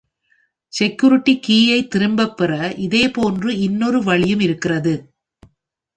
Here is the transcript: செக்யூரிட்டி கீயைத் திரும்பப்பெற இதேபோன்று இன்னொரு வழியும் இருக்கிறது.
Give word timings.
செக்யூரிட்டி 0.67 1.39
கீயைத் 1.47 1.89
திரும்பப்பெற 1.89 2.73
இதேபோன்று 2.77 3.59
இன்னொரு 3.59 4.03
வழியும் 4.03 4.39
இருக்கிறது. 4.39 5.13